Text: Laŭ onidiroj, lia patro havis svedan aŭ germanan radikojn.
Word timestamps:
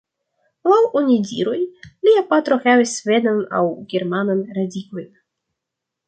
Laŭ 0.69 0.77
onidiroj, 0.99 1.57
lia 2.07 2.23
patro 2.31 2.57
havis 2.63 2.93
svedan 3.01 3.37
aŭ 3.59 3.65
germanan 3.93 4.41
radikojn. 4.57 5.13